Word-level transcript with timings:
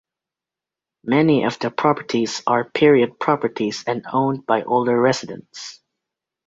Many 1.03 1.43
of 1.43 1.59
the 1.59 1.69
properties 1.69 2.41
are 2.47 2.67
period 2.71 3.19
properties 3.19 3.83
and 3.85 4.03
owned 4.11 4.47
by 4.47 4.63
older 4.63 4.99
residents. 4.99 5.79